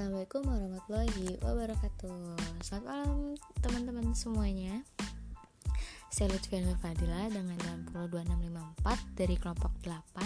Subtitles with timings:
[0.00, 2.40] Assalamualaikum warahmatullahi wabarakatuh.
[2.64, 4.80] Selamat malam teman-teman semuanya.
[6.08, 7.60] Saya Lutfi Fadila dengan
[7.92, 8.80] 62654
[9.12, 10.24] dari kelompok 8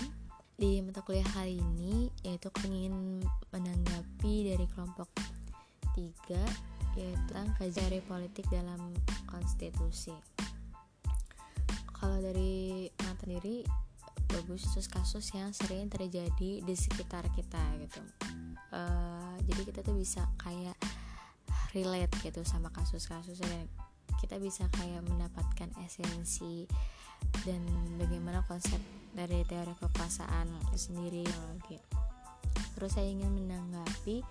[0.62, 3.18] Di mata kuliah kali ini yaitu ingin
[3.50, 5.10] menanggapi dari kelompok
[5.98, 8.78] 3 Yaitu kajian politik dalam
[9.26, 10.14] konstitusi.
[11.90, 13.66] Kalau dari mata diri
[14.30, 18.23] bagus kasus-kasus yang sering terjadi di sekitar kita gitu
[19.54, 20.74] jadi kita tuh bisa kayak
[21.78, 23.70] relate gitu sama kasus-kasus dan
[24.18, 26.66] kita bisa kayak mendapatkan esensi
[27.46, 27.62] dan
[27.94, 28.82] bagaimana konsep
[29.14, 31.22] dari teori kekuasaan sendiri
[31.70, 31.94] gitu.
[32.74, 34.26] terus saya ingin menanggapi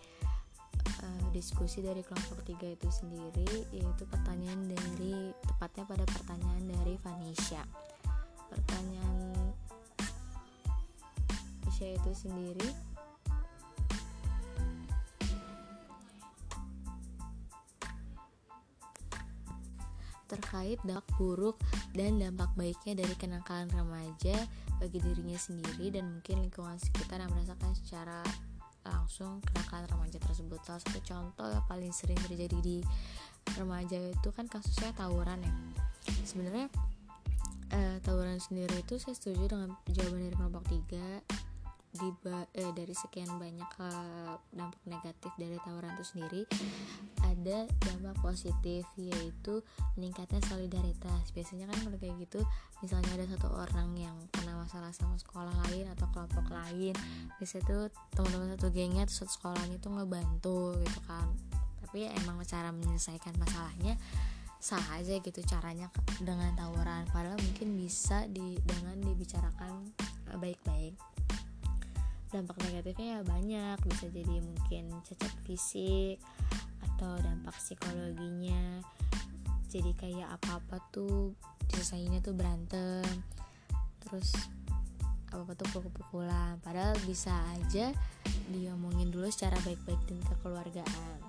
[1.08, 7.64] uh, diskusi dari kelompok tiga itu sendiri yaitu pertanyaan dari tepatnya pada pertanyaan dari Vanisha
[8.52, 9.56] pertanyaan
[11.64, 12.93] Vanisha itu sendiri
[20.34, 21.56] terkait dampak buruk
[21.94, 24.36] dan dampak baiknya dari kenakalan remaja
[24.82, 28.26] bagi dirinya sendiri dan mungkin lingkungan sekitar yang merasakan secara
[28.84, 30.60] langsung kenakalan remaja tersebut.
[30.66, 32.78] Salah satu contoh yang paling sering terjadi di
[33.56, 35.54] remaja itu kan kasusnya tawuran ya.
[36.28, 36.68] Sebenarnya
[37.72, 41.53] eh, tawuran sendiri itu saya setuju dengan jawaban dari kelompok 3
[41.94, 42.10] di
[42.58, 46.42] eh, dari sekian banyak uh, dampak negatif dari tawuran itu sendiri
[47.22, 49.62] ada dampak positif yaitu
[49.94, 51.30] meningkatnya solidaritas.
[51.38, 52.42] Biasanya kan kalau kayak gitu
[52.82, 56.98] misalnya ada satu orang yang kena masalah sama sekolah lain atau kelompok lain
[57.38, 57.84] biasanya tuh
[58.18, 61.30] teman-teman satu gengnya atau satu sekolahnya itu ngebantu gitu kan.
[61.86, 64.02] Tapi ya emang cara menyelesaikan masalahnya
[64.64, 65.92] salah aja gitu caranya
[66.24, 69.92] dengan tawuran padahal mungkin bisa di dengan dibicarakan
[70.32, 70.96] eh, baik-baik
[72.34, 73.78] dampak negatifnya ya banyak.
[73.86, 76.18] Bisa jadi mungkin cacat fisik
[76.82, 78.82] atau dampak psikologinya.
[79.70, 81.38] Jadi kayak apa-apa tuh
[81.70, 83.06] diselesainnya tuh berantem.
[84.02, 84.34] Terus
[85.30, 86.58] apa-apa tuh pukul-pukulan.
[86.66, 87.94] Padahal bisa aja
[88.50, 91.20] diomongin dulu secara baik-baik dan kekeluargaan.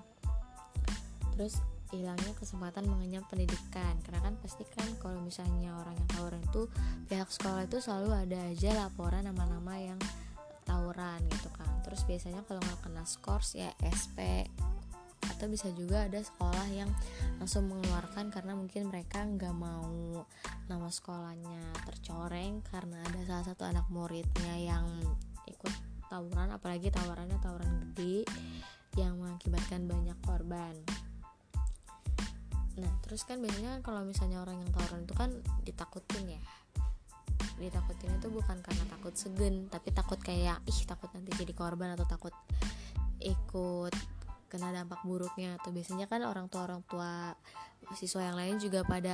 [1.37, 1.61] Terus
[1.93, 3.97] hilangnya kesempatan mengenyam pendidikan.
[4.05, 6.69] Karena kan pasti kan kalau misalnya orang yang tawuran itu
[7.07, 10.01] pihak sekolah itu selalu ada aja laporan nama-nama yang
[10.65, 11.69] tawuran gitu kan.
[11.85, 14.49] Terus biasanya kalau nggak kena skors ya SP
[15.25, 16.91] atau bisa juga ada sekolah yang
[17.41, 20.25] langsung mengeluarkan karena mungkin mereka nggak mau
[20.69, 24.85] nama sekolahnya tercoreng karena ada salah satu anak muridnya yang
[25.49, 25.73] ikut
[26.13, 28.29] tawuran apalagi tawurannya tawuran gede
[28.95, 30.77] yang mengakibatkan banyak korban.
[32.79, 35.31] Nah terus kan biasanya kalau misalnya orang yang tawuran itu kan
[35.67, 36.43] ditakutin ya
[37.59, 42.07] ditakutin itu bukan karena takut segen tapi takut kayak ih takut nanti jadi korban atau
[42.07, 42.35] takut
[43.23, 43.95] ikut
[44.55, 45.59] kena dampak buruknya.
[45.59, 47.35] Atau biasanya kan orang tua orang tua
[47.99, 49.13] siswa yang lain juga pada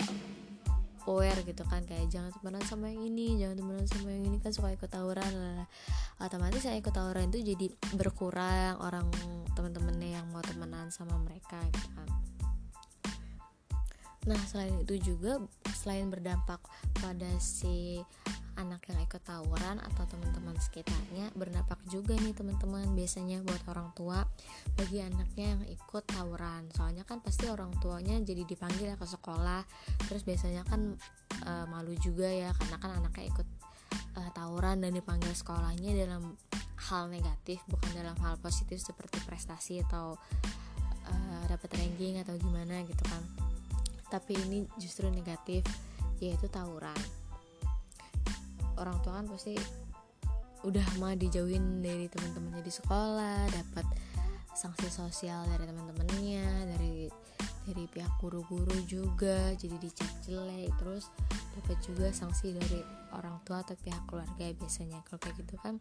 [1.09, 4.53] aware gitu kan kayak jangan temenan sama yang ini jangan temenan sama yang ini kan
[4.53, 5.33] suka ikut tawuran.
[5.33, 5.65] Lah
[6.21, 9.09] otomatis yang ikut tawuran itu jadi berkurang orang
[9.57, 12.09] teman-temannya yang mau temenan sama mereka gitu kan.
[14.29, 15.41] Nah selain itu juga
[15.81, 16.61] selain berdampak
[17.01, 18.05] pada si
[18.61, 24.29] anak yang ikut tawuran atau teman-teman sekitarnya berdampak juga nih teman-teman biasanya buat orang tua
[24.77, 26.69] bagi anaknya yang ikut tawuran.
[26.77, 29.65] Soalnya kan pasti orang tuanya jadi dipanggil ke sekolah.
[30.05, 31.01] Terus biasanya kan
[31.41, 33.49] e, malu juga ya karena kan anaknya ikut
[34.13, 36.37] e, tawuran dan dipanggil sekolahnya dalam
[36.93, 40.21] hal negatif bukan dalam hal positif seperti prestasi atau
[41.09, 41.15] e,
[41.49, 43.40] dapat ranking atau gimana gitu kan
[44.11, 45.63] tapi ini justru negatif
[46.21, 46.99] yaitu tawuran.
[48.77, 49.57] Orang tua kan pasti
[50.61, 53.87] udah mah dijauhin dari teman-temannya di sekolah dapat
[54.53, 57.09] sanksi sosial dari teman-temannya dari
[57.65, 60.69] dari pihak guru-guru juga jadi dicap jelek.
[60.77, 61.09] Terus
[61.57, 62.81] dapat juga sanksi dari
[63.17, 65.01] orang tua atau pihak keluarga biasanya.
[65.09, 65.81] Kalau kayak gitu kan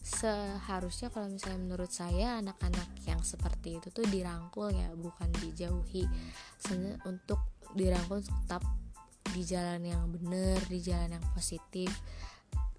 [0.00, 6.08] seharusnya kalau misalnya menurut saya anak-anak yang seperti itu tuh dirangkul ya bukan dijauhi.
[6.56, 7.40] Soalnya untuk
[7.76, 8.64] dirangkul tetap
[9.30, 11.92] di jalan yang benar di jalan yang positif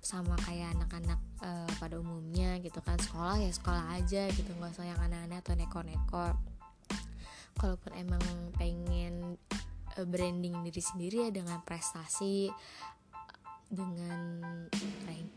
[0.01, 2.97] sama kayak anak-anak uh, pada umumnya gitu kan.
[2.97, 6.33] Sekolah ya sekolah aja gitu nggak usah yang aneh-aneh atau neko-neko
[7.61, 8.23] kalaupun emang
[8.57, 9.37] pengen
[9.97, 12.49] uh, branding diri sendiri ya dengan prestasi
[13.71, 14.19] dengan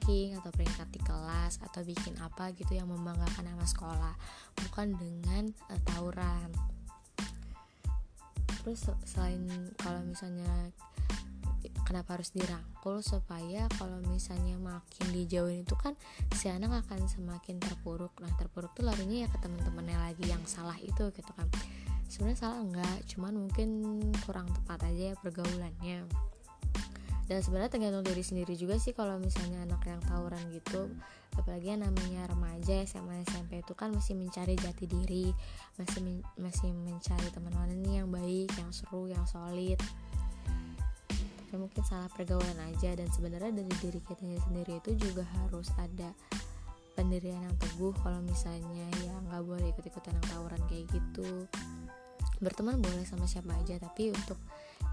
[0.05, 4.13] ranking atau peringkat di kelas atau bikin apa gitu yang membanggakan nama sekolah.
[4.69, 6.53] Bukan dengan uh, tawuran.
[8.61, 9.49] Terus selain
[9.81, 10.69] kalau misalnya
[11.89, 13.01] kenapa harus dirangkul?
[13.01, 15.97] Supaya kalau misalnya makin dijauhin itu kan
[16.37, 18.13] si anak akan semakin terpuruk.
[18.21, 21.49] Nah terpuruk tuh larinya ya ke teman-temannya lagi yang salah itu gitu kan.
[22.13, 23.69] Sebenarnya salah enggak cuman mungkin
[24.29, 26.05] kurang tepat aja ya pergaulannya
[27.25, 30.93] dan sebenarnya tergantung diri sendiri juga sih kalau misalnya anak yang tawuran gitu.
[31.35, 35.33] Apalagi yang namanya remaja SMA SMP itu kan masih mencari jati diri
[35.81, 39.81] masih men masih mencari teman mana nih yang baik yang seru yang solid.
[41.49, 42.93] Tapi mungkin salah pergaulan aja.
[42.93, 46.13] Dan sebenarnya dari diri kita sendiri itu juga harus ada
[46.95, 51.49] pendirian yang teguh kalau misalnya ya nggak boleh ikut-ikutan yang tawuran kayak gitu.
[52.39, 54.37] Berteman boleh sama siapa aja tapi untuk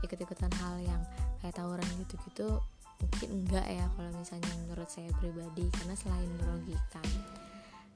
[0.01, 1.01] ikut-ikutan hal yang
[1.41, 2.61] kayak tawuran gitu-gitu
[3.01, 7.07] mungkin enggak ya kalau misalnya menurut saya pribadi karena selain merugikan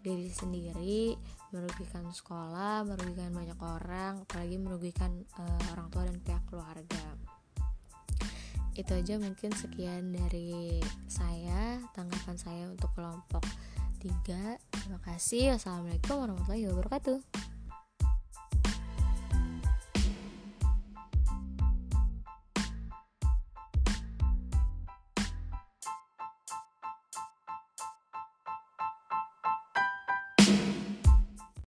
[0.01, 1.17] diri sendiri
[1.49, 7.05] merugikan sekolah merugikan banyak orang apalagi merugikan uh, orang tua dan pihak keluarga.
[8.75, 13.41] Itu aja mungkin sekian dari saya tanggapan saya untuk kelompok
[14.03, 15.55] 3 terima kasih.
[15.55, 17.34] Wassalamualaikum warahmatullahi wabarakatuh